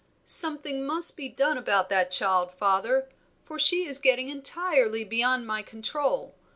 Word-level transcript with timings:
"Something 0.25 0.83
must 0.83 1.15
be 1.15 1.29
done 1.29 1.59
about 1.59 1.89
that 1.89 2.09
child, 2.09 2.55
father, 2.55 3.07
for 3.45 3.59
she 3.59 3.85
is 3.85 3.99
getting 3.99 4.29
entirely 4.29 5.03
beyond 5.03 5.45
my 5.45 5.61
control. 5.61 6.33